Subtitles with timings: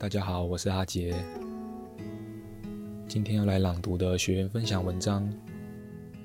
[0.00, 1.14] 大家好，我是阿杰。
[3.06, 5.30] 今天要来朗读的学员分享文章，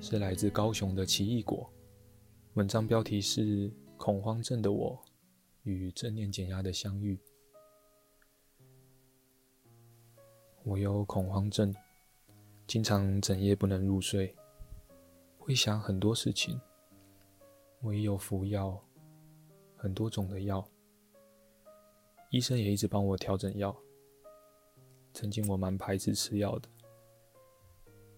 [0.00, 1.70] 是来自高雄的奇异果。
[2.54, 3.68] 文章标题是
[3.98, 4.98] 《恐慌症的我
[5.64, 7.16] 与正念减压的相遇》。
[10.64, 11.70] 我有恐慌症，
[12.66, 14.34] 经常整夜不能入睡，
[15.36, 16.58] 会想很多事情。
[17.82, 18.82] 我也有服药，
[19.76, 20.66] 很多种的药。
[22.36, 23.74] 医生也一直帮我调整药。
[25.14, 26.68] 曾经我蛮排斥吃药的，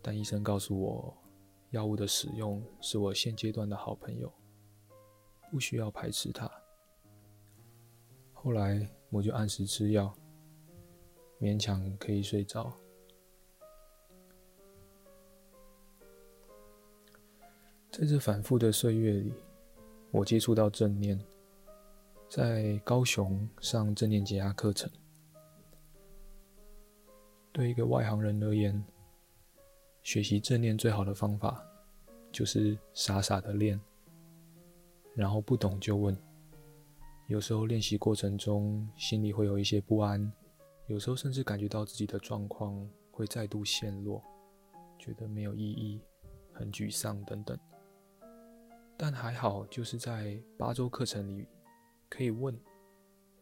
[0.02, 1.16] 但医生告诉我，
[1.70, 4.33] 药物的使用是我现阶段的好朋友，
[5.52, 6.50] 不需要排斥它。
[8.33, 10.12] 后来我就按时吃药，
[11.38, 12.77] 勉强可以睡着。
[17.92, 19.32] 在这反复的岁月里，
[20.10, 21.16] 我接触到正念。
[22.29, 24.91] 在高雄上正念减压课程，
[27.53, 28.84] 对一个外行人而言，
[30.03, 31.65] 学习正念最好的方法
[32.31, 33.81] 就是傻傻的练，
[35.15, 36.15] 然后不懂就问。
[37.29, 40.31] 有时候练习过程中心里会有一些不安，
[40.87, 44.23] 有时候甚至感觉到自己的状况会再度陷落，
[44.99, 45.99] 觉得没有意义，
[46.53, 47.59] 很沮丧等等。
[48.99, 51.49] 但还好，就是在八周课程里。
[52.09, 52.59] 可以问，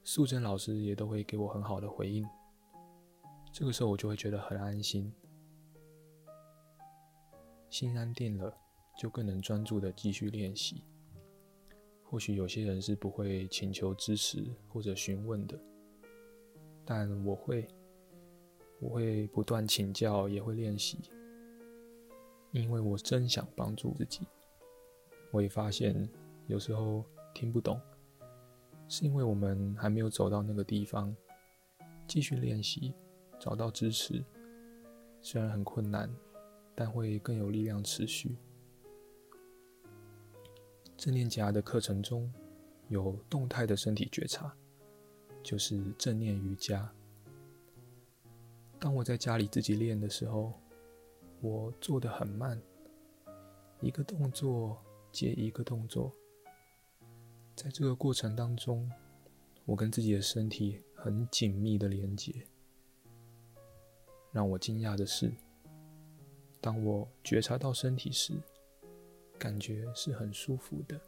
[0.03, 2.27] 素贞老师也都会给我很好的回应。
[3.53, 5.13] 这个时候我就会觉得很安心，
[7.71, 8.55] 心安定了，
[8.99, 10.83] 就更能专注的继续练习。
[12.05, 15.59] 或许有些人是不会请求支持或者询问的，
[16.85, 17.67] 但我会，
[18.79, 20.99] 我会不断请教，也会练习，
[22.53, 24.27] 因为我真想帮助自己。
[25.33, 26.09] 我也发现
[26.47, 27.05] 有时候
[27.35, 27.81] 听不懂。
[28.89, 31.15] 是因为我们还没有走到那个地方，
[32.07, 32.95] 继续练习，
[33.39, 34.25] 找到支持，
[35.21, 36.09] 虽然很困难，
[36.75, 38.37] 但会更有力量持续。
[40.97, 42.33] 正念减压的课程中
[42.89, 44.55] 有动态的身体觉察，
[45.43, 46.91] 就是正念瑜伽。
[48.79, 50.53] 当我在家里自己练的时候，
[51.41, 52.61] 我做的很慢，
[53.81, 54.81] 一个动作
[55.11, 56.15] 接一个动作。
[57.57, 58.89] 在这个过程当中，
[59.65, 62.47] 我跟自己的身体很紧密的连接。
[64.31, 65.33] 让我惊讶的是，
[66.61, 68.35] 当我觉察到身体时，
[69.39, 71.01] 感觉是很舒服的。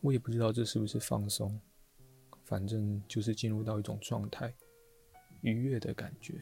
[0.00, 1.60] 我也不知道这是不是放松，
[2.44, 4.54] 反正就是进入到一种状态，
[5.42, 6.40] 愉悦的感觉。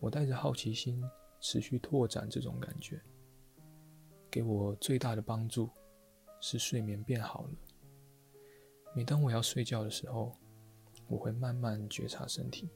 [0.00, 1.00] 我带着好奇心，
[1.40, 3.00] 持续拓展这种感觉。
[4.36, 5.70] 给我最大的帮助
[6.42, 7.50] 是睡眠变好了。
[8.94, 10.36] 每当我要睡觉的时候，
[11.08, 12.68] 我会慢慢觉察身体，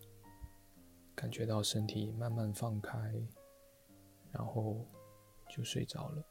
[1.14, 2.96] 感觉到身体慢慢放开，
[4.32, 4.86] 然后
[5.50, 6.24] 就睡着了。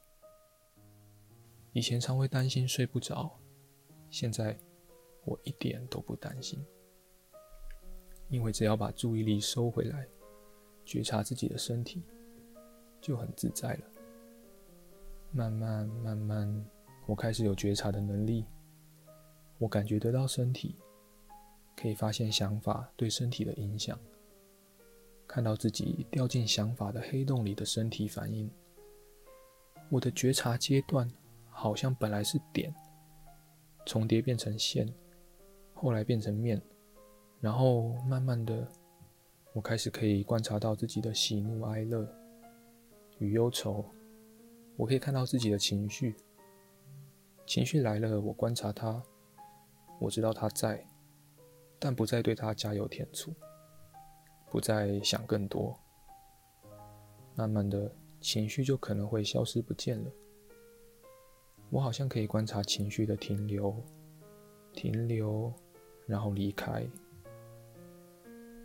[1.74, 3.40] 以前常会担心睡不着，
[4.10, 4.58] 现在
[5.26, 6.66] 我一点都不担心，
[8.30, 10.08] 因为只要把注意力收回来，
[10.84, 12.02] 觉察自己的身体，
[13.00, 13.99] 就很自在了。
[15.32, 16.66] 慢慢慢慢，
[17.06, 18.46] 我开始有觉察的能力。
[19.60, 20.76] 我感觉得到身体，
[21.78, 23.98] 可以发现想法对身体的影响，
[25.28, 28.50] 看到自己掉进想法的黑洞里的身体反应。
[29.90, 31.08] 我的觉察阶段
[31.52, 32.74] 好像本来是点，
[33.86, 34.92] 重叠变成线，
[35.76, 36.60] 后来变成面，
[37.40, 38.68] 然后慢慢的，
[39.54, 42.08] 我开始可以观察到自己的喜怒哀乐
[43.20, 43.86] 与忧愁。
[44.80, 46.16] 我可以看到自己的情绪，
[47.46, 49.04] 情绪来了，我观察它，
[50.00, 50.88] 我知道它在，
[51.78, 53.34] 但不再对它加油添醋，
[54.50, 55.78] 不再想更多，
[57.36, 60.10] 慢慢的情绪就可能会消失不见了。
[61.70, 63.84] 我好像可以观察情绪的停留，
[64.72, 65.54] 停留，
[66.08, 66.88] 然后离开。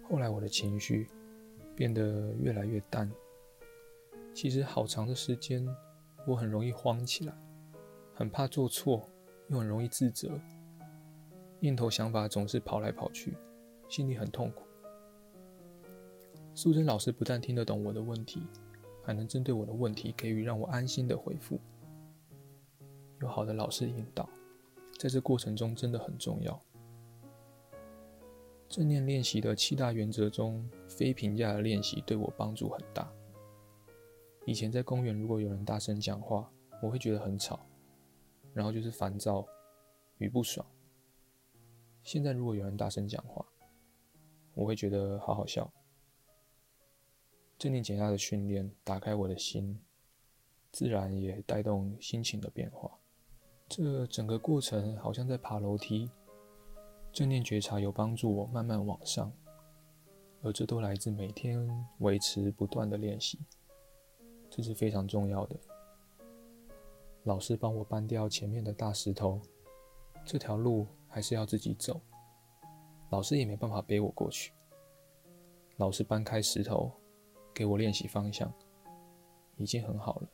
[0.08, 1.08] 后来我的情绪
[1.74, 3.10] 变得越来越淡，
[4.32, 5.66] 其实好长的时间。
[6.26, 7.34] 我很容易慌起来，
[8.14, 9.08] 很怕做错，
[9.48, 10.30] 又很容易自责，
[11.60, 13.36] 念头想法总是跑来跑去，
[13.88, 14.64] 心里很痛苦。
[16.54, 18.42] 素贞老师不但听得懂我的问题，
[19.02, 21.60] 还能针对我的问题给予让我安心的回复。
[23.20, 24.28] 有好的老师引导，
[24.98, 26.60] 在这过程中真的很重要。
[28.68, 33.12] 正念练习的七大原则中，非评价的练习对我帮助很大。
[34.46, 36.50] 以前在公园，如果有人大声讲话，
[36.82, 37.60] 我会觉得很吵，
[38.52, 39.46] 然后就是烦躁
[40.18, 40.66] 与不爽。
[42.02, 43.44] 现在如果有人大声讲话，
[44.52, 45.72] 我会觉得好好笑。
[47.56, 49.80] 正念减压的训练打开我的心，
[50.70, 52.98] 自然也带动心情的变化。
[53.66, 56.10] 这整个过程好像在爬楼梯。
[57.12, 59.32] 正念觉察有帮助我慢慢往上，
[60.42, 61.66] 而这都来自每天
[62.00, 63.38] 维持不断的练习，
[64.54, 65.56] 这是非常重要的。
[67.24, 69.40] 老师帮我搬掉前面的大石头，
[70.24, 72.00] 这条路还是要自己走，
[73.10, 74.52] 老师也没办法背我过去。
[75.78, 76.92] 老师搬开石头。
[77.56, 78.52] 给我练习方向，
[79.58, 80.28] 已经很好了。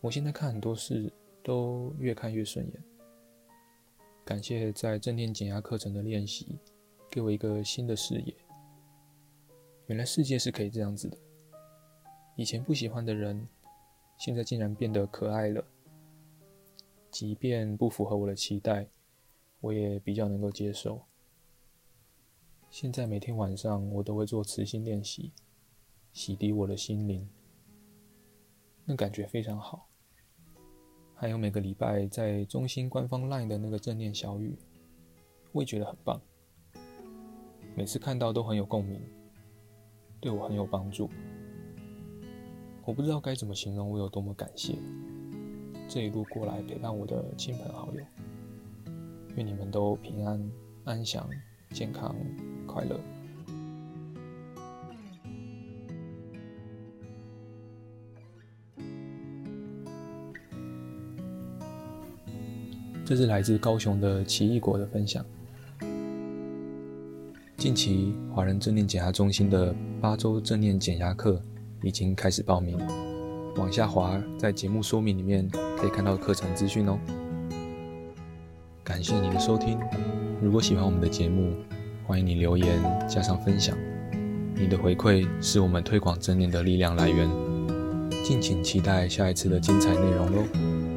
[0.00, 1.12] 我现在看很多事
[1.42, 2.84] 都越看越顺眼。
[4.24, 6.60] 感谢在正念减压课程的练习，
[7.10, 8.32] 给我一个新的视野。
[9.86, 11.18] 原来世界是可以这样子的。
[12.36, 13.48] 以前不喜欢的人，
[14.18, 15.64] 现在竟然变得可爱了。
[17.10, 18.86] 即便不符合我的期待，
[19.60, 21.00] 我也比较能够接受。
[22.70, 25.32] 现在每天晚上我都会做慈心练习，
[26.12, 27.26] 洗涤我的心灵，
[28.84, 29.88] 那感觉非常好。
[31.14, 34.54] 还有每个礼拜在中心官方 LINE 的那个正念小语，
[35.52, 36.20] 我也觉得很棒。
[37.74, 39.00] 每次看到都很有共鸣，
[40.20, 41.08] 对我很有帮助。
[42.86, 44.78] 我不知道该怎么形容我有多么感谢
[45.88, 48.00] 这一路过来陪伴我的亲朋好友。
[49.34, 50.50] 愿你们都平安
[50.84, 51.28] 安详。
[51.72, 52.14] 健康
[52.66, 52.98] 快乐。
[63.04, 65.24] 这是来自高雄的奇异果的分享。
[67.56, 71.40] 近期华人正念减压中心的八周正念减压课
[71.82, 72.78] 已经开始报名，
[73.56, 76.98] 往下滑，在节目说明里面可以看到课程资讯哦。
[78.82, 79.78] 感谢你的收听。
[80.40, 81.54] 如果喜欢我们的节目，
[82.06, 83.76] 欢迎你留言加上分享，
[84.54, 87.28] 你的回馈是我们推广正念的力量来源。
[88.24, 90.95] 敬请期待下一次的精彩内容喽！